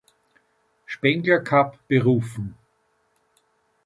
Spengler 0.87 1.39
Cup 1.43 1.77
berufen. 1.87 2.55